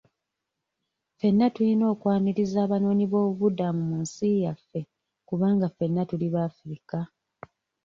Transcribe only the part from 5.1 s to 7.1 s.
kubanga ffenna tuli bafirika.